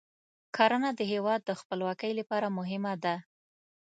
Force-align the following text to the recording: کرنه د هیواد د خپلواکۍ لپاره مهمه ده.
کرنه 0.55 0.89
د 0.95 1.01
هیواد 1.11 1.41
د 1.45 1.51
خپلواکۍ 1.59 2.11
لپاره 2.19 2.47
مهمه 2.57 2.93
ده. 3.03 3.15